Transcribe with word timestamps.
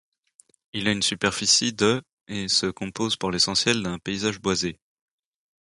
Il 0.73 0.87
a 0.87 0.91
une 0.93 1.03
superficie 1.03 1.73
de 1.73 2.01
et 2.27 2.47
se 2.47 2.65
compose 2.65 3.17
pour 3.17 3.29
l'essentiel 3.29 3.83
d'un 3.83 3.99
paysage 3.99 4.41
boisé. 4.41 4.79